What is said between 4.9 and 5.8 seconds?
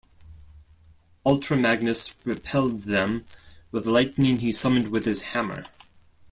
his hammer.